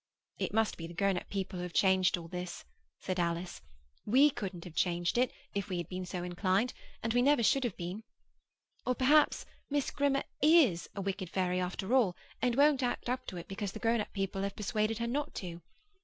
[0.39, 2.65] 'It must be the grown up people who have changed all this,'
[3.01, 3.61] said Alice.
[4.03, 7.63] 'We couldn't have changed it, if we had been so inclined, and we never should
[7.63, 8.01] have been.
[8.83, 13.37] Or perhaps Miss Grimmer is a wicked fairy after all, and won't act up to
[13.37, 15.61] it because the grown up people have persuaded her not to.